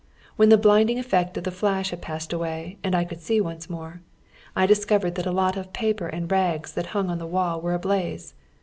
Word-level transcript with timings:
"When 0.35 0.49
the 0.49 0.57
blinding 0.57 0.97
effect 0.97 1.37
of 1.37 1.43
the 1.43 1.51
flasli 1.51 1.91
had 1.91 2.01
passed 2.01 2.33
away 2.33 2.79
and 2.83 2.95
I 2.95 3.03
could 3.05 3.21
see 3.21 3.39
once 3.39 3.69
more, 3.69 4.01
I 4.55 4.65
discovered 4.65 5.13
that 5.13 5.27
a 5.27 5.31
lot 5.31 5.55
of 5.57 5.73
paper 5.73 6.07
and 6.07 6.31
rags 6.31 6.71
that 6.73 6.87
hung 6.87 7.11
on 7.11 7.19
the 7.19 7.27
wall 7.27 7.61
were 7.61 7.75
ablaze. 7.75 8.33